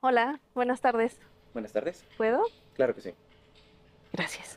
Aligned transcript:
Hola, 0.00 0.38
buenas 0.54 0.80
tardes. 0.80 1.18
Buenas 1.52 1.72
tardes. 1.72 2.04
¿Puedo? 2.16 2.44
Claro 2.74 2.94
que 2.94 3.00
sí. 3.00 3.14
Gracias. 4.12 4.56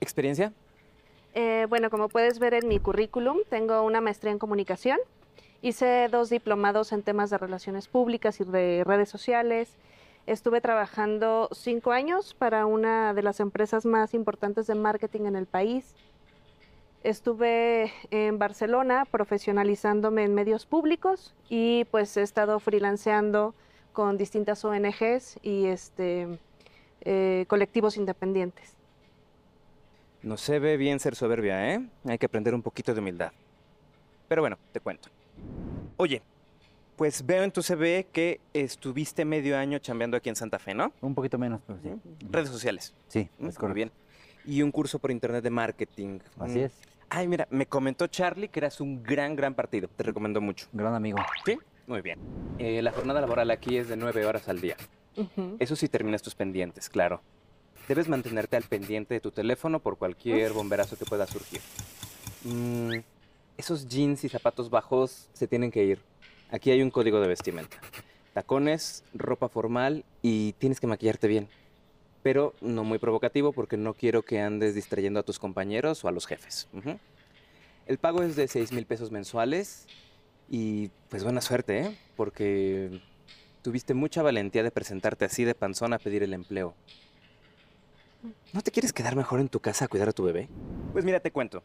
¿Experiencia? 0.00 0.52
Eh, 1.34 1.66
bueno, 1.68 1.88
como 1.88 2.08
puedes 2.08 2.40
ver 2.40 2.54
en 2.54 2.66
mi 2.66 2.80
currículum, 2.80 3.38
tengo 3.48 3.80
una 3.82 4.00
maestría 4.00 4.32
en 4.32 4.40
comunicación. 4.40 4.98
Hice 5.62 6.08
dos 6.10 6.30
diplomados 6.30 6.90
en 6.90 7.04
temas 7.04 7.30
de 7.30 7.38
relaciones 7.38 7.86
públicas 7.86 8.40
y 8.40 8.44
de 8.44 8.82
redes 8.84 9.08
sociales. 9.08 9.76
Estuve 10.26 10.60
trabajando 10.60 11.48
cinco 11.52 11.92
años 11.92 12.34
para 12.34 12.66
una 12.66 13.14
de 13.14 13.22
las 13.22 13.38
empresas 13.38 13.86
más 13.86 14.14
importantes 14.14 14.66
de 14.66 14.74
marketing 14.74 15.26
en 15.26 15.36
el 15.36 15.46
país. 15.46 15.94
Estuve 17.04 17.92
en 18.10 18.40
Barcelona 18.40 19.04
profesionalizándome 19.04 20.24
en 20.24 20.34
medios 20.34 20.66
públicos 20.66 21.36
y 21.48 21.84
pues 21.92 22.16
he 22.16 22.22
estado 22.22 22.58
freelanceando 22.58 23.54
con 23.92 24.16
distintas 24.16 24.64
ONGs 24.64 25.38
y 25.42 25.66
este, 25.66 26.26
eh, 27.02 27.44
colectivos 27.48 27.96
independientes. 27.96 28.74
No 30.22 30.36
se 30.36 30.58
ve 30.58 30.76
bien 30.76 31.00
ser 31.00 31.14
soberbia, 31.16 31.74
¿eh? 31.74 31.80
Hay 32.06 32.18
que 32.18 32.26
aprender 32.26 32.54
un 32.54 32.62
poquito 32.62 32.92
de 32.92 33.00
humildad. 33.00 33.32
Pero 34.28 34.42
bueno, 34.42 34.58
te 34.72 34.80
cuento. 34.80 35.08
Oye, 35.96 36.22
pues 36.96 37.24
veo 37.24 37.42
en 37.42 37.50
tu 37.50 37.62
CV 37.62 38.06
que 38.12 38.40
estuviste 38.52 39.24
medio 39.24 39.56
año 39.56 39.78
chambeando 39.78 40.16
aquí 40.18 40.28
en 40.28 40.36
Santa 40.36 40.58
Fe, 40.58 40.74
¿no? 40.74 40.92
Un 41.00 41.14
poquito 41.14 41.38
menos, 41.38 41.60
pero 41.66 41.78
sí. 41.82 41.90
Redes 42.30 42.50
sociales. 42.50 42.92
Sí, 43.08 43.20
es 43.20 43.30
Muy 43.40 43.52
correcto. 43.54 43.74
bien. 43.74 43.92
Y 44.44 44.62
un 44.62 44.70
curso 44.70 44.98
por 44.98 45.10
internet 45.10 45.42
de 45.42 45.50
marketing. 45.50 46.18
Así 46.38 46.60
es. 46.60 46.72
Ay, 47.08 47.26
mira, 47.26 47.48
me 47.50 47.66
comentó 47.66 48.06
Charlie 48.06 48.48
que 48.48 48.60
eras 48.60 48.80
un 48.80 49.02
gran, 49.02 49.34
gran 49.34 49.54
partido. 49.54 49.88
Te 49.96 50.02
recomiendo 50.02 50.40
mucho. 50.40 50.68
Gran 50.72 50.94
amigo. 50.94 51.18
¿Sí? 51.44 51.58
Muy 51.90 52.02
bien. 52.02 52.20
Eh, 52.60 52.82
la 52.82 52.92
jornada 52.92 53.20
laboral 53.20 53.50
aquí 53.50 53.76
es 53.76 53.88
de 53.88 53.96
nueve 53.96 54.24
horas 54.24 54.48
al 54.48 54.60
día. 54.60 54.76
Eso 55.58 55.74
sí 55.74 55.88
terminas 55.88 56.22
tus 56.22 56.36
pendientes, 56.36 56.88
claro. 56.88 57.20
Debes 57.88 58.08
mantenerte 58.08 58.56
al 58.56 58.62
pendiente 58.62 59.14
de 59.14 59.20
tu 59.20 59.32
teléfono 59.32 59.80
por 59.80 59.98
cualquier 59.98 60.52
bomberazo 60.52 60.96
que 60.96 61.04
pueda 61.04 61.26
surgir. 61.26 61.60
Mm, 62.44 63.00
esos 63.58 63.88
jeans 63.88 64.22
y 64.22 64.28
zapatos 64.28 64.70
bajos 64.70 65.28
se 65.32 65.48
tienen 65.48 65.72
que 65.72 65.82
ir. 65.82 65.98
Aquí 66.52 66.70
hay 66.70 66.80
un 66.80 66.92
código 66.92 67.20
de 67.20 67.26
vestimenta. 67.26 67.78
Tacones, 68.34 69.02
ropa 69.12 69.48
formal 69.48 70.04
y 70.22 70.52
tienes 70.52 70.78
que 70.78 70.86
maquillarte 70.86 71.26
bien. 71.26 71.48
Pero 72.22 72.54
no 72.60 72.84
muy 72.84 73.00
provocativo 73.00 73.52
porque 73.52 73.76
no 73.76 73.94
quiero 73.94 74.22
que 74.22 74.40
andes 74.40 74.76
distrayendo 74.76 75.18
a 75.18 75.24
tus 75.24 75.40
compañeros 75.40 76.04
o 76.04 76.08
a 76.08 76.12
los 76.12 76.28
jefes. 76.28 76.68
El 77.86 77.98
pago 77.98 78.22
es 78.22 78.36
de 78.36 78.46
6 78.46 78.70
mil 78.70 78.86
pesos 78.86 79.10
mensuales 79.10 79.88
y 80.50 80.90
pues 81.08 81.24
buena 81.24 81.40
suerte, 81.40 81.80
¿eh? 81.80 81.98
Porque 82.16 83.00
Tuviste 83.62 83.92
mucha 83.92 84.22
valentía 84.22 84.62
de 84.62 84.70
presentarte 84.70 85.26
así 85.26 85.44
de 85.44 85.54
panzón 85.54 85.92
a 85.92 85.98
pedir 85.98 86.22
el 86.22 86.32
empleo. 86.32 86.74
¿No 88.52 88.62
te 88.62 88.70
quieres 88.70 88.92
quedar 88.92 89.16
mejor 89.16 89.40
en 89.40 89.48
tu 89.48 89.60
casa 89.60 89.84
a 89.84 89.88
cuidar 89.88 90.08
a 90.08 90.12
tu 90.12 90.22
bebé? 90.22 90.48
Pues 90.92 91.04
mira, 91.04 91.20
te 91.20 91.30
cuento. 91.30 91.62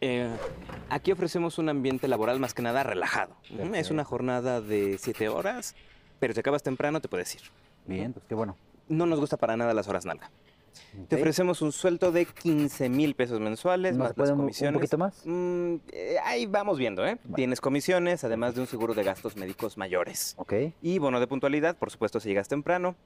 Eh, 0.00 0.30
aquí 0.88 1.10
ofrecemos 1.10 1.58
un 1.58 1.68
ambiente 1.68 2.06
laboral 2.06 2.38
más 2.38 2.54
que 2.54 2.62
nada 2.62 2.84
relajado. 2.84 3.36
Es 3.74 3.90
una 3.90 4.04
jornada 4.04 4.60
de 4.60 4.96
siete 4.98 5.28
horas, 5.28 5.74
pero 6.20 6.34
si 6.34 6.40
acabas 6.40 6.62
temprano 6.62 7.00
te 7.00 7.08
puedes 7.08 7.34
ir. 7.34 7.42
Bien, 7.86 8.12
pues 8.12 8.24
qué 8.28 8.36
bueno. 8.36 8.56
No 8.88 9.04
nos 9.06 9.18
gusta 9.18 9.36
para 9.36 9.56
nada 9.56 9.74
las 9.74 9.88
horas 9.88 10.06
nalga. 10.06 10.30
Te 11.08 11.16
Ok. 11.16 11.20
ofrecemos 11.20 11.62
un 11.62 11.72
sueldo 11.72 12.12
de 12.12 12.24
15 12.26 12.88
mil 12.88 13.14
pesos 13.14 13.40
mensuales, 13.40 13.96
¿No 13.96 14.04
más 14.04 14.16
las 14.16 14.28
un- 14.28 14.34
un 14.34 14.40
comisiones. 14.40 14.74
poquito 14.78 14.98
más? 14.98 15.22
Mm, 15.24 15.74
eh, 15.92 16.16
ahí 16.24 16.46
vamos 16.46 16.78
viendo, 16.78 17.06
¿eh? 17.06 17.18
Vale. 17.24 17.36
Tienes 17.36 17.60
comisiones, 17.60 18.24
además 18.24 18.54
de 18.54 18.60
un 18.62 18.66
seguro 18.66 18.94
de 18.94 19.04
gastos 19.04 19.36
médicos 19.36 19.76
mayores. 19.78 20.34
Ok. 20.38 20.54
Y 20.82 20.98
bono 20.98 21.20
de 21.20 21.26
puntualidad, 21.26 21.76
por 21.76 21.90
supuesto, 21.90 22.20
si 22.20 22.28
llegas 22.28 22.48
temprano. 22.48 22.96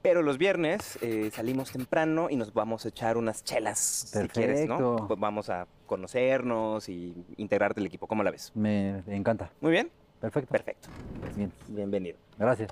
Pero 0.00 0.22
los 0.22 0.38
viernes 0.38 0.96
eh, 1.02 1.30
salimos 1.34 1.72
temprano 1.72 2.28
y 2.30 2.36
nos 2.36 2.54
vamos 2.54 2.84
a 2.86 2.88
echar 2.88 3.16
unas 3.16 3.42
chelas, 3.42 3.78
si 3.78 4.28
quieres, 4.28 4.68
¿no? 4.68 4.76
Perfecto. 4.78 5.04
Pues 5.08 5.18
vamos 5.20 5.50
a 5.50 5.66
conocernos 5.86 6.88
y 6.88 7.14
integrarte 7.36 7.80
al 7.80 7.86
equipo. 7.86 8.06
¿Cómo 8.06 8.22
la 8.22 8.30
ves? 8.30 8.52
Me 8.54 9.02
encanta. 9.08 9.50
Muy 9.60 9.72
bien. 9.72 9.90
Perfecto. 10.20 10.52
Perfecto. 10.52 10.88
Bien. 11.34 11.52
Bienvenido. 11.66 12.16
Gracias. 12.38 12.70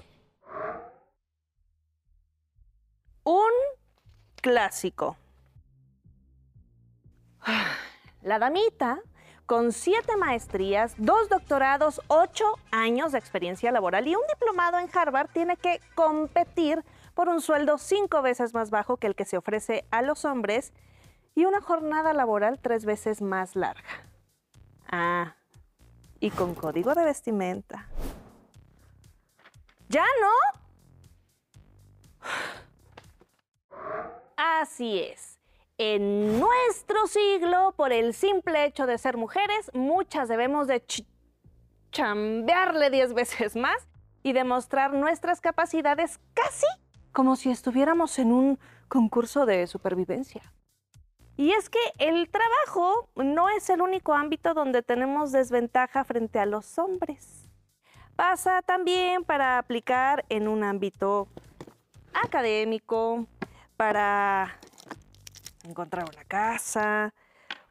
Clásico. 4.47 5.17
La 8.23 8.39
damita, 8.39 9.01
con 9.45 9.73
siete 9.73 10.17
maestrías, 10.17 10.95
dos 10.99 11.29
doctorados, 11.29 12.01
ocho 12.07 12.45
años 12.71 13.11
de 13.11 13.19
experiencia 13.19 13.73
laboral 13.73 14.07
y 14.07 14.15
un 14.15 14.23
diplomado 14.29 14.79
en 14.79 14.89
Harvard, 14.97 15.31
tiene 15.33 15.57
que 15.57 15.81
competir 15.97 16.85
por 17.15 17.29
un 17.29 17.41
sueldo 17.41 17.77
cinco 17.77 18.23
veces 18.23 18.55
más 18.55 18.71
bajo 18.71 18.99
que 18.99 19.09
el 19.09 19.17
que 19.17 19.25
se 19.25 19.37
ofrece 19.37 19.85
a 19.91 20.03
los 20.03 20.25
hombres 20.25 20.73
y 21.35 21.45
una 21.45 21.61
jornada 21.61 22.13
laboral 22.13 22.61
tres 22.61 22.85
veces 22.85 23.23
más 23.23 23.57
larga. 23.57 24.07
Ah, 24.89 25.35
y 26.21 26.31
con 26.31 26.55
código 26.55 26.95
de 26.95 27.03
vestimenta. 27.03 27.89
¿Ya 29.89 30.05
no? 30.21 30.66
Así 34.67 34.99
es. 34.99 35.39
En 35.79 36.41
nuestro 36.41 37.07
siglo, 37.07 37.73
por 37.77 37.93
el 37.93 38.15
simple 38.15 38.65
hecho 38.65 38.85
de 38.85 38.99
ser 38.99 39.17
mujeres, 39.17 39.71
muchas 39.75 40.29
debemos 40.29 40.67
de 40.67 40.85
ch- 40.85 41.07
chambearle 41.93 42.91
diez 42.91 43.15
veces 43.15 43.55
más 43.55 43.87
y 44.25 44.33
demostrar 44.33 44.93
nuestras 44.93 45.41
capacidades 45.41 46.19
casi 46.35 46.67
como 47.13 47.37
si 47.37 47.53
estuviéramos 47.53 48.19
en 48.19 48.33
un 48.33 48.59
concurso 48.89 49.47
de 49.47 49.69
supervivencia. 49.69 50.43
Y 51.37 51.53
es 51.53 51.71
que 51.71 51.79
el 51.99 52.29
trabajo 52.29 53.09
no 53.15 53.49
es 53.49 53.71
el 53.71 53.83
único 53.83 54.15
ámbito 54.15 54.53
donde 54.53 54.83
tenemos 54.83 55.31
desventaja 55.31 56.03
frente 56.03 56.41
a 56.41 56.47
los 56.47 56.77
hombres. 56.77 57.49
Pasa 58.17 58.63
también 58.63 59.23
para 59.23 59.59
aplicar 59.59 60.25
en 60.29 60.49
un 60.49 60.65
ámbito 60.65 61.29
académico, 62.13 63.27
para 63.77 64.59
encontrar 65.65 66.05
una 66.11 66.25
casa, 66.25 67.13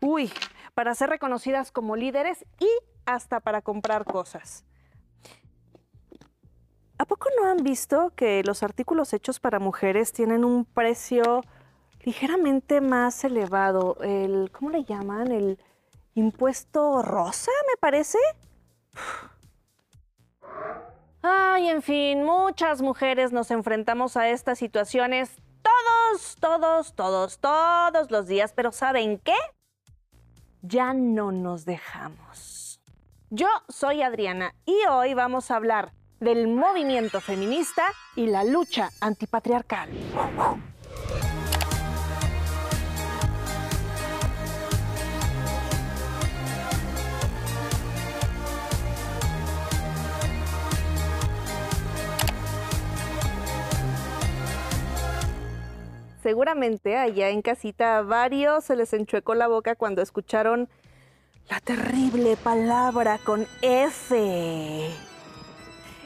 uy, 0.02 0.32
para 0.74 0.94
ser 0.96 1.10
reconocidas 1.10 1.72
como 1.72 1.96
líderes 1.96 2.46
y 2.60 2.70
hasta 3.06 3.40
para 3.40 3.62
comprar 3.62 4.06
cosas. 4.06 4.66
¿A 6.98 7.06
poco 7.06 7.30
no 7.38 7.48
han 7.50 7.58
visto 7.58 8.14
que 8.16 8.42
los 8.44 8.64
artículos 8.64 9.14
hechos 9.14 9.40
para 9.40 9.60
mujeres 9.60 10.14
tienen 10.14 10.46
un 10.46 10.66
precio 10.66 11.42
ligeramente 12.02 12.80
más 12.80 13.24
elevado? 13.24 13.98
El, 14.02 14.50
¿Cómo 14.52 14.70
le 14.70 14.86
llaman? 14.86 15.32
El 15.32 15.60
impuesto 16.14 17.02
rosa, 17.02 17.52
me 17.68 17.78
parece. 17.78 18.18
Ay, 21.22 21.68
en 21.68 21.82
fin, 21.82 22.24
muchas 22.24 22.82
mujeres 22.82 23.34
nos 23.34 23.52
enfrentamos 23.52 24.16
a 24.16 24.30
estas 24.30 24.58
situaciones 24.58 25.42
todos, 26.40 26.94
todos, 26.94 27.40
todos, 27.40 28.12
los 28.12 28.28
días, 28.28 28.54
pero 28.56 28.72
¿saben 28.72 29.20
qué? 29.20 29.36
Ya 30.62 30.94
no 30.94 31.32
nos 31.32 31.66
dejamos. 31.66 32.80
Yo 33.30 33.48
soy 33.68 34.02
Adriana 34.02 34.56
y 34.66 34.76
hoy 34.90 35.14
vamos 35.14 35.52
a 35.52 35.58
hablar 35.58 35.94
del 36.20 36.48
movimiento 36.48 37.20
feminista 37.20 37.84
y 38.16 38.28
la 38.28 38.44
lucha 38.44 38.90
antipatriarcal. 39.02 39.90
Seguramente 56.26 56.98
allá 56.98 57.30
en 57.30 57.44
casita 57.44 58.00
a 58.00 58.02
varios 58.02 58.64
se 58.64 58.76
les 58.76 58.92
enchuecó 58.94 59.36
la 59.36 59.46
boca 59.48 59.76
cuando 59.76 60.02
escucharon 60.02 60.68
la 61.52 61.60
terrible 61.60 62.36
palabra 62.36 63.20
con 63.24 63.46
F. 63.62 64.90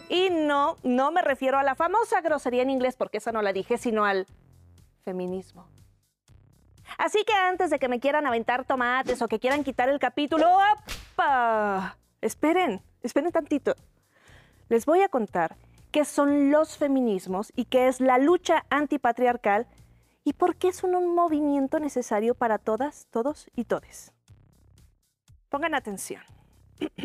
Y 0.10 0.30
no, 0.30 0.76
no 0.84 1.14
me 1.14 1.22
refiero 1.22 1.58
a 1.58 1.64
la 1.64 1.74
famosa 1.74 2.20
grosería 2.20 2.64
en 2.64 2.70
inglés 2.70 2.98
porque 2.98 3.20
esa 3.20 3.32
no 3.32 3.42
la 3.42 3.54
dije, 3.54 3.78
sino 3.78 4.04
al 4.04 4.28
feminismo. 5.06 5.70
Así 6.98 7.24
que 7.24 7.32
antes 7.32 7.70
de 7.70 7.80
que 7.80 7.88
me 7.88 8.02
quieran 8.02 8.28
aventar 8.28 8.66
tomates 8.66 9.22
o 9.22 9.30
que 9.30 9.40
quieran 9.40 9.64
quitar 9.64 9.88
el 9.88 10.00
capítulo, 10.00 10.48
¡opa! 11.14 11.96
Esperen, 12.20 12.82
esperen 13.04 13.32
tantito. 13.32 13.74
Les 14.68 14.86
voy 14.86 15.00
a 15.00 15.08
contar 15.08 15.56
qué 15.92 16.04
son 16.04 16.52
los 16.52 16.78
feminismos 16.78 17.54
y 17.56 17.64
qué 17.64 17.88
es 17.88 18.02
la 18.02 18.18
lucha 18.18 18.66
antipatriarcal 18.70 19.66
y 20.24 20.34
por 20.34 20.56
qué 20.56 20.74
son 20.74 20.96
un 20.96 21.16
movimiento 21.16 21.80
necesario 21.80 22.36
para 22.36 22.58
todas, 22.58 23.08
todos 23.10 23.50
y 23.56 23.66
todes. 23.66 24.14
Pongan 25.50 25.76
atención. 25.76 26.24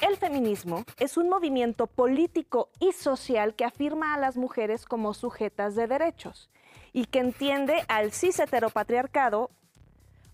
El 0.00 0.16
feminismo 0.18 0.84
es 0.98 1.16
un 1.16 1.28
movimiento 1.28 1.86
político 1.86 2.70
y 2.80 2.92
social 2.92 3.54
que 3.54 3.64
afirma 3.64 4.14
a 4.14 4.18
las 4.18 4.36
mujeres 4.36 4.84
como 4.84 5.14
sujetas 5.14 5.74
de 5.74 5.86
derechos 5.86 6.50
y 6.92 7.06
que 7.06 7.20
entiende 7.20 7.82
al 7.88 8.12
cis 8.12 8.38
heteropatriarcado, 8.38 9.50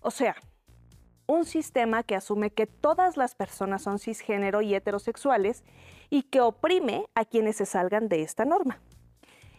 o 0.01 0.11
sea, 0.11 0.35
un 1.27 1.45
sistema 1.45 2.03
que 2.03 2.15
asume 2.15 2.51
que 2.51 2.67
todas 2.67 3.15
las 3.15 3.35
personas 3.35 3.81
son 3.81 3.99
cisgénero 3.99 4.61
y 4.61 4.75
heterosexuales 4.75 5.63
y 6.09 6.23
que 6.23 6.41
oprime 6.41 7.05
a 7.15 7.25
quienes 7.25 7.55
se 7.57 7.65
salgan 7.65 8.09
de 8.09 8.21
esta 8.21 8.45
norma. 8.45 8.81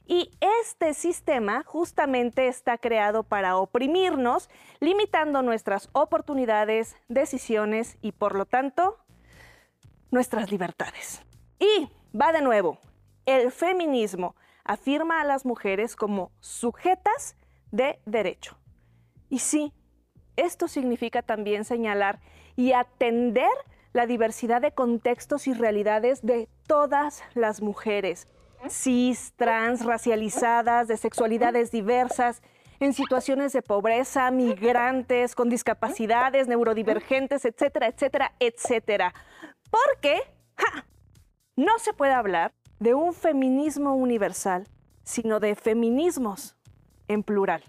Y 0.06 0.30
este 0.64 0.92
sistema 0.92 1.64
justamente 1.64 2.46
está 2.46 2.76
creado 2.76 3.22
para 3.22 3.56
oprimirnos, 3.56 4.50
limitando 4.80 5.42
nuestras 5.42 5.88
oportunidades, 5.92 6.96
decisiones 7.08 7.96
y 8.02 8.12
por 8.12 8.34
lo 8.34 8.44
tanto 8.44 8.98
nuestras 10.10 10.50
libertades. 10.50 11.22
Y 11.58 11.88
va 12.18 12.32
de 12.32 12.42
nuevo, 12.42 12.78
el 13.24 13.50
feminismo 13.50 14.36
afirma 14.64 15.20
a 15.20 15.24
las 15.24 15.46
mujeres 15.46 15.96
como 15.96 16.32
sujetas 16.40 17.36
de 17.70 17.98
derecho. 18.04 18.58
Y 19.30 19.38
sí, 19.38 19.72
esto 20.36 20.68
significa 20.68 21.22
también 21.22 21.64
señalar 21.64 22.20
y 22.56 22.72
atender 22.72 23.50
la 23.92 24.06
diversidad 24.06 24.60
de 24.60 24.72
contextos 24.72 25.46
y 25.46 25.54
realidades 25.54 26.22
de 26.22 26.48
todas 26.66 27.22
las 27.34 27.62
mujeres, 27.62 28.28
cis, 28.68 29.32
trans, 29.36 29.84
racializadas, 29.84 30.88
de 30.88 30.96
sexualidades 30.96 31.70
diversas, 31.70 32.42
en 32.80 32.92
situaciones 32.92 33.52
de 33.52 33.62
pobreza, 33.62 34.30
migrantes, 34.30 35.34
con 35.34 35.48
discapacidades, 35.48 36.48
neurodivergentes, 36.48 37.44
etcétera, 37.44 37.86
etcétera, 37.88 38.32
etcétera. 38.40 39.14
Porque 39.70 40.22
no 41.56 41.78
se 41.78 41.92
puede 41.92 42.12
hablar 42.12 42.52
de 42.80 42.94
un 42.94 43.14
feminismo 43.14 43.94
universal, 43.94 44.66
sino 45.04 45.40
de 45.40 45.54
feminismos 45.54 46.56
en 47.08 47.22
plural 47.22 47.62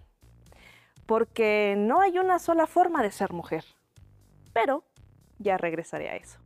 porque 1.05 1.75
no 1.77 2.01
hay 2.01 2.17
una 2.17 2.39
sola 2.39 2.67
forma 2.67 3.03
de 3.03 3.11
ser 3.11 3.33
mujer. 3.33 3.63
Pero 4.53 4.83
ya 5.37 5.57
regresaré 5.57 6.09
a 6.09 6.15
eso. 6.15 6.39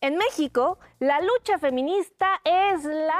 En 0.00 0.16
México, 0.16 0.78
la 1.00 1.20
lucha 1.20 1.58
feminista 1.58 2.40
es 2.44 2.84
larga. 2.84 3.18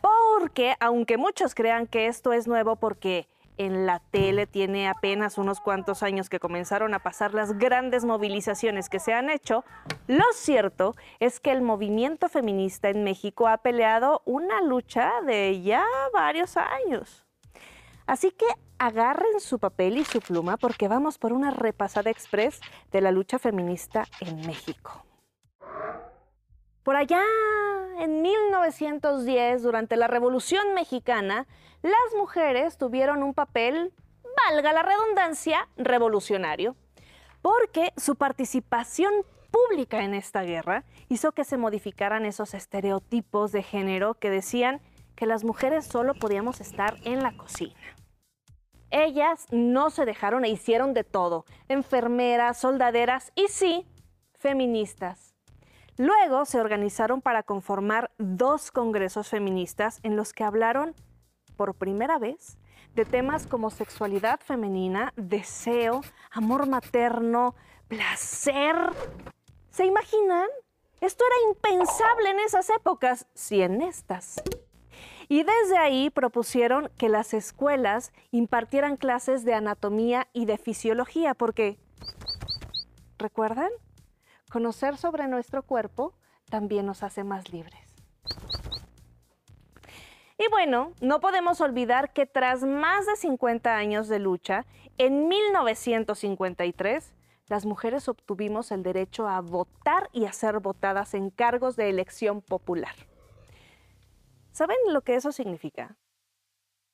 Porque, 0.00 0.74
aunque 0.80 1.18
muchos 1.18 1.54
crean 1.54 1.86
que 1.86 2.08
esto 2.08 2.32
es 2.32 2.48
nuevo 2.48 2.74
porque 2.74 3.28
en 3.56 3.86
la 3.86 4.00
tele 4.00 4.48
tiene 4.48 4.88
apenas 4.88 5.38
unos 5.38 5.60
cuantos 5.60 6.02
años 6.02 6.28
que 6.28 6.40
comenzaron 6.40 6.92
a 6.92 7.04
pasar 7.04 7.34
las 7.34 7.56
grandes 7.56 8.04
movilizaciones 8.04 8.88
que 8.88 8.98
se 8.98 9.12
han 9.12 9.30
hecho, 9.30 9.64
lo 10.08 10.24
cierto 10.34 10.96
es 11.20 11.38
que 11.38 11.52
el 11.52 11.62
movimiento 11.62 12.28
feminista 12.28 12.88
en 12.88 13.04
México 13.04 13.46
ha 13.46 13.58
peleado 13.58 14.22
una 14.24 14.60
lucha 14.60 15.20
de 15.24 15.62
ya 15.62 15.84
varios 16.12 16.56
años. 16.56 17.24
Así 18.06 18.32
que 18.32 18.46
agarren 18.86 19.38
su 19.38 19.60
papel 19.60 19.96
y 19.96 20.04
su 20.04 20.20
pluma 20.20 20.56
porque 20.56 20.88
vamos 20.88 21.16
por 21.16 21.32
una 21.32 21.52
repasada 21.52 22.10
express 22.10 22.60
de 22.90 23.00
la 23.00 23.12
lucha 23.12 23.38
feminista 23.38 24.06
en 24.20 24.44
México. 24.44 25.06
Por 26.82 26.96
allá, 26.96 27.22
en 27.98 28.22
1910, 28.22 29.62
durante 29.62 29.96
la 29.96 30.08
Revolución 30.08 30.74
Mexicana, 30.74 31.46
las 31.82 32.16
mujeres 32.16 32.76
tuvieron 32.76 33.22
un 33.22 33.34
papel, 33.34 33.92
valga 34.48 34.72
la 34.72 34.82
redundancia, 34.82 35.68
revolucionario, 35.76 36.74
porque 37.40 37.92
su 37.96 38.16
participación 38.16 39.12
pública 39.52 40.02
en 40.02 40.14
esta 40.14 40.42
guerra 40.42 40.82
hizo 41.08 41.30
que 41.30 41.44
se 41.44 41.56
modificaran 41.56 42.24
esos 42.24 42.52
estereotipos 42.52 43.52
de 43.52 43.62
género 43.62 44.14
que 44.14 44.30
decían 44.30 44.80
que 45.14 45.26
las 45.26 45.44
mujeres 45.44 45.86
solo 45.86 46.14
podíamos 46.14 46.60
estar 46.60 46.96
en 47.04 47.22
la 47.22 47.36
cocina. 47.36 47.76
Ellas 48.92 49.46
no 49.50 49.90
se 49.90 50.04
dejaron 50.04 50.44
e 50.44 50.50
hicieron 50.50 50.94
de 50.94 51.02
todo, 51.02 51.44
enfermeras, 51.68 52.58
soldaderas 52.58 53.32
y 53.34 53.48
sí, 53.48 53.86
feministas 54.38 55.32
Luego 55.98 56.46
se 56.46 56.58
organizaron 56.58 57.20
para 57.20 57.42
conformar 57.42 58.10
dos 58.18 58.70
congresos 58.70 59.28
feministas 59.28 60.00
en 60.02 60.16
los 60.16 60.32
que 60.32 60.44
hablaron 60.44 60.94
por 61.56 61.74
primera 61.74 62.18
vez 62.18 62.58
de 62.94 63.04
temas 63.04 63.46
como 63.46 63.70
sexualidad 63.70 64.40
femenina, 64.40 65.12
deseo, 65.16 66.00
amor 66.30 66.66
materno, 66.66 67.54
placer. 67.88 68.76
¿Se 69.70 69.84
imaginan? 69.84 70.48
Esto 71.00 71.24
era 71.24 71.50
impensable 71.50 72.30
en 72.30 72.40
esas 72.40 72.70
épocas, 72.70 73.26
si 73.34 73.62
en 73.62 73.82
estas. 73.82 74.42
Y 75.32 75.44
desde 75.44 75.78
ahí 75.78 76.10
propusieron 76.10 76.90
que 76.98 77.08
las 77.08 77.32
escuelas 77.32 78.12
impartieran 78.32 78.98
clases 78.98 79.46
de 79.46 79.54
anatomía 79.54 80.28
y 80.34 80.44
de 80.44 80.58
fisiología, 80.58 81.32
porque, 81.32 81.78
¿recuerdan? 83.16 83.70
Conocer 84.50 84.98
sobre 84.98 85.28
nuestro 85.28 85.62
cuerpo 85.62 86.12
también 86.50 86.84
nos 86.84 87.02
hace 87.02 87.24
más 87.24 87.50
libres. 87.50 87.80
Y 90.36 90.50
bueno, 90.50 90.92
no 91.00 91.20
podemos 91.20 91.62
olvidar 91.62 92.12
que 92.12 92.26
tras 92.26 92.62
más 92.62 93.06
de 93.06 93.16
50 93.16 93.74
años 93.74 94.08
de 94.08 94.18
lucha, 94.18 94.66
en 94.98 95.28
1953, 95.28 97.14
las 97.48 97.64
mujeres 97.64 98.06
obtuvimos 98.06 98.70
el 98.70 98.82
derecho 98.82 99.26
a 99.26 99.40
votar 99.40 100.10
y 100.12 100.26
a 100.26 100.32
ser 100.34 100.60
votadas 100.60 101.14
en 101.14 101.30
cargos 101.30 101.74
de 101.76 101.88
elección 101.88 102.42
popular. 102.42 103.11
¿Saben 104.52 104.76
lo 104.88 105.02
que 105.02 105.14
eso 105.14 105.32
significa? 105.32 105.96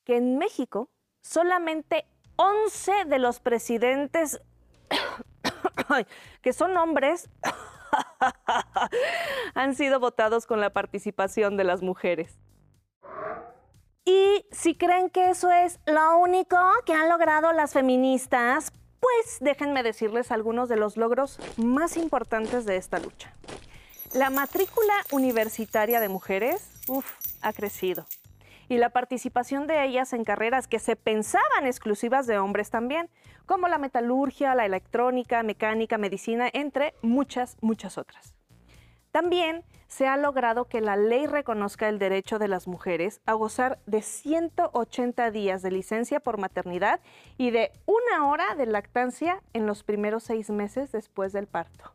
Que 0.04 0.16
en 0.16 0.38
México 0.38 0.90
solamente 1.20 2.06
11 2.36 3.06
de 3.06 3.18
los 3.18 3.40
presidentes 3.40 4.40
que 6.42 6.52
son 6.52 6.76
hombres, 6.76 7.28
han 9.54 9.74
sido 9.74 10.00
votados 10.00 10.46
con 10.46 10.60
la 10.60 10.70
participación 10.70 11.56
de 11.56 11.64
las 11.64 11.82
mujeres. 11.82 12.38
Y 14.04 14.46
si 14.52 14.74
creen 14.74 15.10
que 15.10 15.30
eso 15.30 15.50
es 15.50 15.80
lo 15.86 16.18
único 16.18 16.56
que 16.86 16.94
han 16.94 17.08
logrado 17.08 17.52
las 17.52 17.74
feministas, 17.74 18.72
pues 19.00 19.38
déjenme 19.40 19.82
decirles 19.82 20.32
algunos 20.32 20.68
de 20.68 20.76
los 20.76 20.96
logros 20.96 21.38
más 21.56 21.96
importantes 21.96 22.64
de 22.64 22.76
esta 22.76 22.98
lucha. 22.98 23.34
La 24.14 24.30
matrícula 24.30 24.94
universitaria 25.12 26.00
de 26.00 26.08
mujeres, 26.08 26.77
ha 27.42 27.52
crecido 27.52 28.06
y 28.68 28.76
la 28.76 28.90
participación 28.90 29.66
de 29.66 29.84
ellas 29.84 30.12
en 30.12 30.24
carreras 30.24 30.68
que 30.68 30.78
se 30.78 30.96
pensaban 30.96 31.66
exclusivas 31.66 32.26
de 32.26 32.38
hombres 32.38 32.70
también, 32.70 33.08
como 33.46 33.68
la 33.68 33.78
metalurgia, 33.78 34.54
la 34.54 34.66
electrónica, 34.66 35.42
mecánica, 35.42 35.96
medicina, 35.98 36.48
entre 36.52 36.94
muchas, 37.02 37.56
muchas 37.60 37.96
otras. 37.96 38.34
También 39.10 39.64
se 39.86 40.06
ha 40.06 40.18
logrado 40.18 40.66
que 40.66 40.82
la 40.82 40.96
ley 40.96 41.26
reconozca 41.26 41.88
el 41.88 41.98
derecho 41.98 42.38
de 42.38 42.48
las 42.48 42.68
mujeres 42.68 43.22
a 43.24 43.32
gozar 43.32 43.78
de 43.86 44.02
180 44.02 45.30
días 45.30 45.62
de 45.62 45.70
licencia 45.70 46.20
por 46.20 46.36
maternidad 46.36 47.00
y 47.38 47.50
de 47.50 47.72
una 47.86 48.28
hora 48.28 48.54
de 48.54 48.66
lactancia 48.66 49.42
en 49.54 49.66
los 49.66 49.82
primeros 49.82 50.24
seis 50.24 50.50
meses 50.50 50.92
después 50.92 51.32
del 51.32 51.46
parto. 51.46 51.94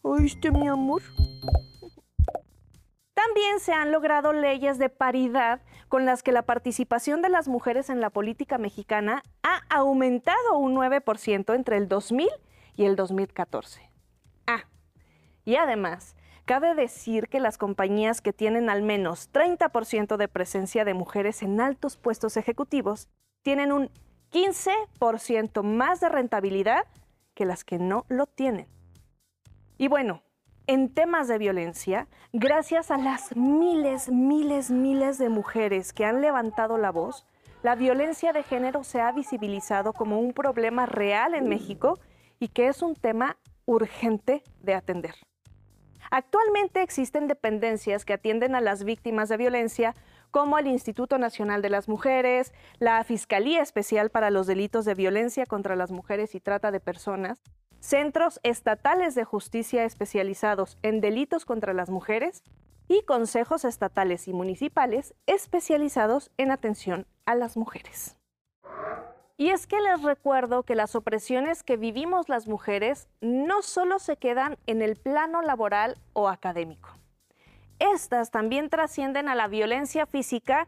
¿Oíste, 0.00 0.50
mi 0.50 0.66
amor? 0.66 1.02
También 3.26 3.58
se 3.58 3.72
han 3.72 3.90
logrado 3.90 4.32
leyes 4.32 4.78
de 4.78 4.90
paridad 4.90 5.60
con 5.88 6.06
las 6.06 6.22
que 6.22 6.30
la 6.30 6.42
participación 6.42 7.20
de 7.20 7.28
las 7.28 7.48
mujeres 7.48 7.90
en 7.90 8.00
la 8.00 8.10
política 8.10 8.58
mexicana 8.58 9.24
ha 9.42 9.62
aumentado 9.70 10.56
un 10.56 10.76
9% 10.76 11.52
entre 11.56 11.78
el 11.78 11.88
2000 11.88 12.28
y 12.76 12.84
el 12.84 12.94
2014. 12.94 13.90
Ah, 14.46 14.68
y 15.44 15.56
además, 15.56 16.14
cabe 16.44 16.76
decir 16.76 17.26
que 17.26 17.40
las 17.40 17.58
compañías 17.58 18.20
que 18.20 18.32
tienen 18.32 18.70
al 18.70 18.82
menos 18.82 19.32
30% 19.32 20.16
de 20.16 20.28
presencia 20.28 20.84
de 20.84 20.94
mujeres 20.94 21.42
en 21.42 21.60
altos 21.60 21.96
puestos 21.96 22.36
ejecutivos 22.36 23.08
tienen 23.42 23.72
un 23.72 23.90
15% 24.30 25.64
más 25.64 25.98
de 25.98 26.08
rentabilidad 26.08 26.86
que 27.34 27.46
las 27.46 27.64
que 27.64 27.80
no 27.80 28.06
lo 28.08 28.26
tienen. 28.26 28.68
Y 29.76 29.88
bueno, 29.88 30.22
en 30.68 30.90
temas 30.90 31.28
de 31.28 31.38
violencia, 31.38 32.08
gracias 32.34 32.90
a 32.90 32.98
las 32.98 33.34
miles, 33.34 34.10
miles, 34.10 34.70
miles 34.70 35.16
de 35.16 35.30
mujeres 35.30 35.94
que 35.94 36.04
han 36.04 36.20
levantado 36.20 36.76
la 36.76 36.92
voz, 36.92 37.26
la 37.62 37.74
violencia 37.74 38.34
de 38.34 38.42
género 38.42 38.84
se 38.84 39.00
ha 39.00 39.10
visibilizado 39.10 39.94
como 39.94 40.20
un 40.20 40.34
problema 40.34 40.84
real 40.84 41.34
en 41.34 41.48
México 41.48 41.98
y 42.38 42.48
que 42.48 42.68
es 42.68 42.82
un 42.82 42.94
tema 42.94 43.38
urgente 43.64 44.42
de 44.60 44.74
atender. 44.74 45.14
Actualmente 46.10 46.82
existen 46.82 47.28
dependencias 47.28 48.04
que 48.04 48.12
atienden 48.12 48.54
a 48.54 48.60
las 48.60 48.84
víctimas 48.84 49.30
de 49.30 49.38
violencia 49.38 49.94
como 50.30 50.58
el 50.58 50.66
Instituto 50.66 51.16
Nacional 51.16 51.62
de 51.62 51.70
las 51.70 51.88
Mujeres, 51.88 52.52
la 52.78 53.02
Fiscalía 53.04 53.62
Especial 53.62 54.10
para 54.10 54.30
los 54.30 54.46
Delitos 54.46 54.84
de 54.84 54.94
Violencia 54.94 55.46
contra 55.46 55.76
las 55.76 55.90
Mujeres 55.90 56.34
y 56.34 56.40
Trata 56.40 56.70
de 56.70 56.80
Personas, 56.80 57.40
centros 57.80 58.40
estatales 58.42 59.14
de 59.14 59.24
justicia 59.24 59.84
especializados 59.84 60.78
en 60.82 61.00
delitos 61.00 61.44
contra 61.44 61.72
las 61.72 61.90
mujeres 61.90 62.42
y 62.88 63.02
consejos 63.02 63.64
estatales 63.64 64.28
y 64.28 64.32
municipales 64.32 65.14
especializados 65.26 66.30
en 66.38 66.50
atención 66.50 67.06
a 67.26 67.34
las 67.34 67.56
mujeres. 67.56 68.16
Y 69.36 69.50
es 69.50 69.68
que 69.68 69.80
les 69.80 70.02
recuerdo 70.02 70.64
que 70.64 70.74
las 70.74 70.96
opresiones 70.96 71.62
que 71.62 71.76
vivimos 71.76 72.28
las 72.28 72.48
mujeres 72.48 73.08
no 73.20 73.62
solo 73.62 74.00
se 74.00 74.16
quedan 74.16 74.58
en 74.66 74.82
el 74.82 74.96
plano 74.96 75.42
laboral 75.42 75.96
o 76.12 76.28
académico. 76.28 76.88
Estas 77.78 78.32
también 78.32 78.68
trascienden 78.68 79.28
a 79.28 79.36
la 79.36 79.46
violencia 79.46 80.06
física 80.06 80.66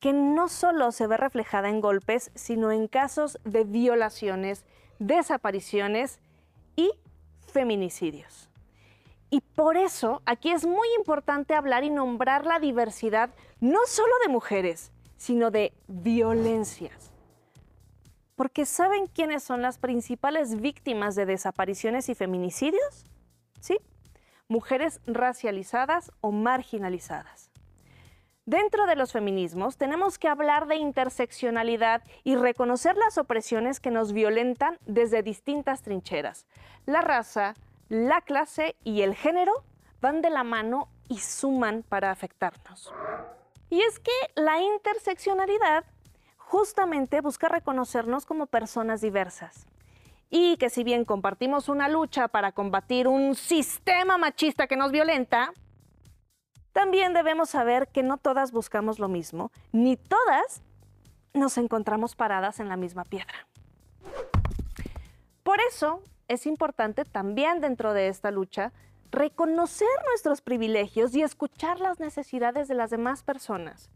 que 0.00 0.12
no 0.12 0.48
solo 0.48 0.90
se 0.90 1.06
ve 1.06 1.16
reflejada 1.16 1.68
en 1.68 1.80
golpes, 1.80 2.32
sino 2.34 2.72
en 2.72 2.88
casos 2.88 3.38
de 3.44 3.62
violaciones, 3.62 4.64
desapariciones 4.98 6.20
y 6.76 6.90
feminicidios. 7.46 8.50
Y 9.30 9.40
por 9.40 9.76
eso 9.76 10.22
aquí 10.26 10.50
es 10.50 10.64
muy 10.64 10.88
importante 10.96 11.54
hablar 11.54 11.82
y 11.84 11.90
nombrar 11.90 12.46
la 12.46 12.60
diversidad 12.60 13.30
no 13.60 13.80
solo 13.86 14.12
de 14.24 14.32
mujeres, 14.32 14.92
sino 15.16 15.50
de 15.50 15.72
violencias. 15.88 17.10
Porque 18.36 18.66
¿saben 18.66 19.06
quiénes 19.06 19.42
son 19.42 19.62
las 19.62 19.78
principales 19.78 20.60
víctimas 20.60 21.14
de 21.14 21.26
desapariciones 21.26 22.08
y 22.08 22.14
feminicidios? 22.14 23.04
¿Sí? 23.60 23.78
Mujeres 24.48 25.00
racializadas 25.06 26.12
o 26.20 26.30
marginalizadas. 26.30 27.50
Dentro 28.46 28.86
de 28.86 28.94
los 28.94 29.12
feminismos 29.12 29.78
tenemos 29.78 30.18
que 30.18 30.28
hablar 30.28 30.66
de 30.66 30.76
interseccionalidad 30.76 32.02
y 32.24 32.36
reconocer 32.36 32.94
las 32.94 33.16
opresiones 33.16 33.80
que 33.80 33.90
nos 33.90 34.12
violentan 34.12 34.78
desde 34.84 35.22
distintas 35.22 35.80
trincheras. 35.80 36.46
La 36.84 37.00
raza, 37.00 37.54
la 37.88 38.20
clase 38.20 38.76
y 38.84 39.00
el 39.00 39.14
género 39.14 39.64
van 40.02 40.20
de 40.20 40.28
la 40.28 40.44
mano 40.44 40.88
y 41.08 41.20
suman 41.20 41.84
para 41.88 42.10
afectarnos. 42.10 42.92
Y 43.70 43.80
es 43.80 43.98
que 43.98 44.12
la 44.34 44.60
interseccionalidad 44.60 45.86
justamente 46.36 47.22
busca 47.22 47.48
reconocernos 47.48 48.26
como 48.26 48.44
personas 48.44 49.00
diversas. 49.00 49.66
Y 50.28 50.58
que 50.58 50.68
si 50.68 50.84
bien 50.84 51.06
compartimos 51.06 51.70
una 51.70 51.88
lucha 51.88 52.28
para 52.28 52.52
combatir 52.52 53.08
un 53.08 53.36
sistema 53.36 54.18
machista 54.18 54.66
que 54.66 54.76
nos 54.76 54.92
violenta, 54.92 55.54
también 56.74 57.14
debemos 57.14 57.50
saber 57.50 57.86
que 57.86 58.02
no 58.02 58.18
todas 58.18 58.50
buscamos 58.50 58.98
lo 58.98 59.08
mismo, 59.08 59.52
ni 59.70 59.96
todas 59.96 60.60
nos 61.32 61.56
encontramos 61.56 62.16
paradas 62.16 62.58
en 62.58 62.68
la 62.68 62.76
misma 62.76 63.04
piedra. 63.04 63.46
Por 65.44 65.60
eso 65.60 66.02
es 66.26 66.46
importante 66.46 67.04
también 67.04 67.60
dentro 67.60 67.92
de 67.92 68.08
esta 68.08 68.32
lucha 68.32 68.72
reconocer 69.12 69.88
nuestros 70.08 70.40
privilegios 70.40 71.14
y 71.14 71.22
escuchar 71.22 71.78
las 71.78 72.00
necesidades 72.00 72.66
de 72.66 72.74
las 72.74 72.90
demás 72.90 73.22
personas 73.22 73.88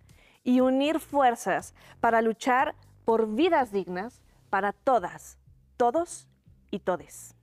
y 0.45 0.61
unir 0.61 1.01
fuerzas 1.01 1.75
para 1.99 2.23
luchar 2.23 2.77
por 3.05 3.27
vidas 3.27 3.73
dignas 3.73 4.23
para 4.51 4.73
todas, 4.73 5.37
todos 5.77 6.29
y 6.71 6.79
todes. 6.79 7.35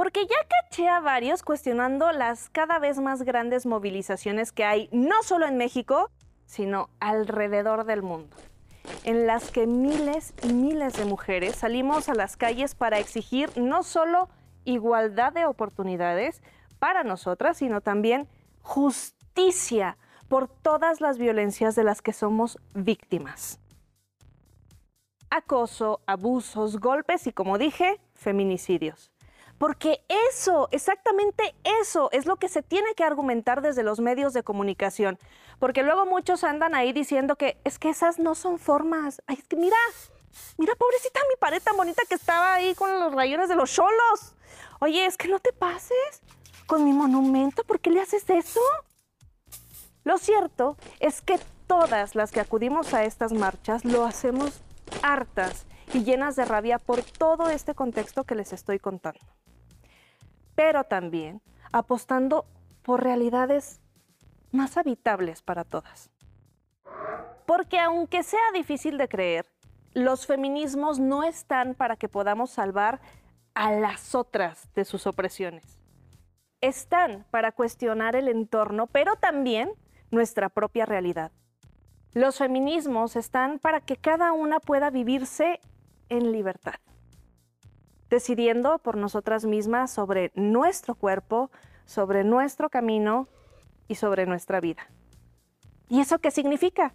Porque 0.00 0.26
ya 0.26 0.36
caché 0.48 0.88
a 0.88 1.00
varios 1.00 1.42
cuestionando 1.42 2.10
las 2.12 2.48
cada 2.48 2.78
vez 2.78 2.98
más 3.00 3.20
grandes 3.20 3.66
movilizaciones 3.66 4.50
que 4.50 4.64
hay, 4.64 4.88
no 4.92 5.22
solo 5.22 5.46
en 5.46 5.58
México, 5.58 6.10
sino 6.46 6.88
alrededor 7.00 7.84
del 7.84 8.00
mundo, 8.00 8.34
en 9.04 9.26
las 9.26 9.50
que 9.50 9.66
miles 9.66 10.32
y 10.42 10.54
miles 10.54 10.94
de 10.96 11.04
mujeres 11.04 11.56
salimos 11.56 12.08
a 12.08 12.14
las 12.14 12.38
calles 12.38 12.74
para 12.74 12.98
exigir 12.98 13.50
no 13.58 13.82
solo 13.82 14.30
igualdad 14.64 15.34
de 15.34 15.44
oportunidades 15.44 16.40
para 16.78 17.04
nosotras, 17.04 17.58
sino 17.58 17.82
también 17.82 18.26
justicia 18.62 19.98
por 20.28 20.48
todas 20.48 21.02
las 21.02 21.18
violencias 21.18 21.74
de 21.74 21.84
las 21.84 22.00
que 22.00 22.14
somos 22.14 22.58
víctimas. 22.72 23.60
Acoso, 25.28 26.00
abusos, 26.06 26.80
golpes 26.80 27.26
y, 27.26 27.32
como 27.34 27.58
dije, 27.58 28.00
feminicidios. 28.14 29.10
Porque 29.60 30.02
eso, 30.30 30.68
exactamente 30.70 31.54
eso, 31.82 32.08
es 32.12 32.24
lo 32.24 32.36
que 32.36 32.48
se 32.48 32.62
tiene 32.62 32.94
que 32.94 33.04
argumentar 33.04 33.60
desde 33.60 33.82
los 33.82 34.00
medios 34.00 34.32
de 34.32 34.42
comunicación. 34.42 35.18
Porque 35.58 35.82
luego 35.82 36.06
muchos 36.06 36.44
andan 36.44 36.74
ahí 36.74 36.94
diciendo 36.94 37.36
que 37.36 37.58
es 37.62 37.78
que 37.78 37.90
esas 37.90 38.18
no 38.18 38.34
son 38.34 38.58
formas. 38.58 39.20
Ay, 39.26 39.36
es 39.38 39.46
que 39.46 39.56
mira, 39.56 39.76
mira, 40.56 40.74
pobrecita 40.76 41.20
mi 41.28 41.36
pared 41.38 41.62
tan 41.62 41.76
bonita 41.76 42.00
que 42.08 42.14
estaba 42.14 42.54
ahí 42.54 42.74
con 42.74 42.98
los 42.98 43.12
rayones 43.12 43.50
de 43.50 43.54
los 43.54 43.70
cholos. 43.70 44.34
Oye, 44.78 45.04
es 45.04 45.18
que 45.18 45.28
no 45.28 45.40
te 45.40 45.52
pases 45.52 46.22
con 46.64 46.82
mi 46.82 46.94
monumento. 46.94 47.62
¿Por 47.62 47.80
qué 47.80 47.90
le 47.90 48.00
haces 48.00 48.30
eso? 48.30 48.62
Lo 50.04 50.16
cierto 50.16 50.78
es 51.00 51.20
que 51.20 51.38
todas 51.66 52.14
las 52.14 52.32
que 52.32 52.40
acudimos 52.40 52.94
a 52.94 53.04
estas 53.04 53.34
marchas 53.34 53.84
lo 53.84 54.06
hacemos 54.06 54.62
hartas 55.02 55.66
y 55.92 56.02
llenas 56.02 56.34
de 56.34 56.46
rabia 56.46 56.78
por 56.78 57.02
todo 57.02 57.50
este 57.50 57.74
contexto 57.74 58.24
que 58.24 58.34
les 58.34 58.54
estoy 58.54 58.78
contando 58.78 59.20
pero 60.60 60.84
también 60.84 61.40
apostando 61.72 62.44
por 62.82 63.02
realidades 63.02 63.80
más 64.52 64.76
habitables 64.76 65.40
para 65.40 65.64
todas. 65.64 66.10
Porque 67.46 67.78
aunque 67.78 68.22
sea 68.22 68.52
difícil 68.52 68.98
de 68.98 69.08
creer, 69.08 69.46
los 69.94 70.26
feminismos 70.26 70.98
no 70.98 71.24
están 71.24 71.74
para 71.74 71.96
que 71.96 72.10
podamos 72.10 72.50
salvar 72.50 73.00
a 73.54 73.72
las 73.72 74.14
otras 74.14 74.68
de 74.74 74.84
sus 74.84 75.06
opresiones. 75.06 75.78
Están 76.60 77.24
para 77.30 77.52
cuestionar 77.52 78.14
el 78.14 78.28
entorno, 78.28 78.86
pero 78.86 79.16
también 79.16 79.72
nuestra 80.10 80.50
propia 80.50 80.84
realidad. 80.84 81.32
Los 82.12 82.36
feminismos 82.36 83.16
están 83.16 83.60
para 83.60 83.80
que 83.80 83.96
cada 83.96 84.32
una 84.32 84.60
pueda 84.60 84.90
vivirse 84.90 85.58
en 86.10 86.32
libertad 86.32 86.80
decidiendo 88.10 88.78
por 88.78 88.96
nosotras 88.96 89.44
mismas 89.46 89.90
sobre 89.90 90.32
nuestro 90.34 90.94
cuerpo, 90.94 91.50
sobre 91.86 92.24
nuestro 92.24 92.68
camino 92.68 93.28
y 93.88 93.94
sobre 93.94 94.26
nuestra 94.26 94.60
vida. 94.60 94.88
¿Y 95.88 96.00
eso 96.00 96.18
qué 96.18 96.30
significa? 96.30 96.92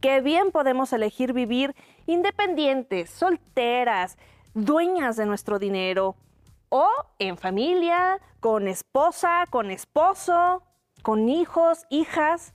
Que 0.00 0.20
bien 0.20 0.50
podemos 0.52 0.92
elegir 0.92 1.32
vivir 1.32 1.74
independientes, 2.06 3.10
solteras, 3.10 4.16
dueñas 4.54 5.16
de 5.16 5.26
nuestro 5.26 5.58
dinero, 5.58 6.16
o 6.68 6.88
en 7.20 7.36
familia, 7.36 8.20
con 8.40 8.66
esposa, 8.66 9.44
con 9.48 9.70
esposo, 9.70 10.62
con 11.02 11.28
hijos, 11.28 11.86
hijas. 11.88 12.52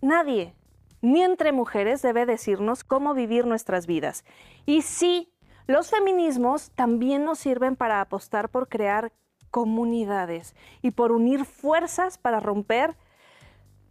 Nadie, 0.00 0.54
ni 1.00 1.22
entre 1.22 1.50
mujeres, 1.50 2.00
debe 2.00 2.26
decirnos 2.26 2.84
cómo 2.84 3.14
vivir 3.14 3.44
nuestras 3.44 3.86
vidas. 3.88 4.24
Y 4.66 4.82
sí, 4.82 5.32
los 5.68 5.90
feminismos 5.90 6.70
también 6.70 7.24
nos 7.24 7.38
sirven 7.38 7.76
para 7.76 8.00
apostar 8.00 8.48
por 8.48 8.68
crear 8.68 9.12
comunidades 9.50 10.56
y 10.80 10.92
por 10.92 11.12
unir 11.12 11.44
fuerzas 11.44 12.16
para 12.16 12.40
romper 12.40 12.96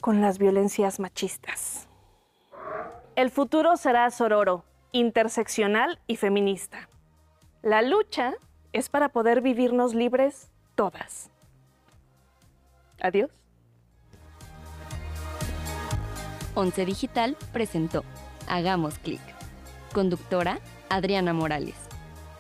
con 0.02 0.20
las 0.20 0.40
violencias 0.40 1.00
machistas. 1.00 1.88
El 3.16 3.30
futuro 3.30 3.78
será 3.78 4.10
sororo, 4.10 4.66
interseccional 4.92 6.00
y 6.08 6.16
feminista. 6.16 6.90
La 7.62 7.84
lucha 7.84 8.34
es 8.74 8.90
para 8.90 9.10
poder 9.10 9.42
vivirnos 9.42 9.94
libres 9.94 10.50
todas. 10.74 11.30
Adiós. 13.02 13.30
Once 16.56 16.86
Digital 16.86 17.38
presentó 17.54 18.04
Hagamos 18.48 18.98
Clic. 18.98 19.22
Conductora 19.94 20.60
Adriana 20.90 21.34
Morales. 21.34 21.76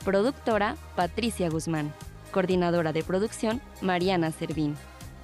Productora, 0.03 0.75
Patricia 0.95 1.49
Guzmán. 1.49 1.93
Coordinadora 2.31 2.93
de 2.93 3.03
producción, 3.03 3.61
Mariana 3.81 4.31
Servín. 4.31 4.75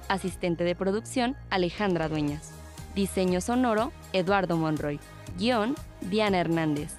Asistente 0.08 0.64
de 0.64 0.74
producción, 0.74 1.36
Alejandra 1.50 2.08
Dueñas. 2.08 2.52
Diseño 2.94 3.40
sonoro, 3.40 3.92
Eduardo 4.12 4.56
Monroy. 4.56 5.00
Guión, 5.38 5.74
Diana 6.00 6.40
Hernández. 6.40 6.92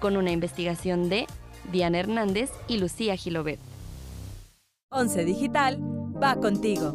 Con 0.00 0.16
una 0.16 0.30
investigación 0.30 1.08
de 1.08 1.26
Diana 1.70 1.98
Hernández 1.98 2.50
y 2.68 2.78
Lucía 2.78 3.16
Gilobet. 3.16 3.60
Once 4.90 5.24
Digital 5.24 5.78
va 6.22 6.36
contigo. 6.36 6.94